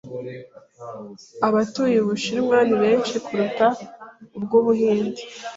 Abatuye 1.47 1.97
Ubushinwa 1.99 2.57
ni 2.67 2.75
benshi 2.83 3.15
kuruta 3.25 3.67
ubw'Ubuhinde. 4.37 5.21